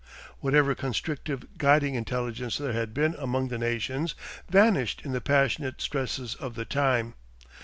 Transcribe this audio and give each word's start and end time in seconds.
Whatever 0.39 0.73
constructive 0.73 1.59
guiding 1.59 1.93
intelligence 1.93 2.57
there 2.57 2.73
had 2.73 2.91
been 2.91 3.13
among 3.19 3.49
the 3.49 3.59
nations 3.59 4.15
vanished 4.49 5.03
in 5.05 5.11
the 5.11 5.21
passionate 5.21 5.79
stresses 5.79 6.33
of 6.33 6.55
the 6.55 6.65
time. 6.65 7.13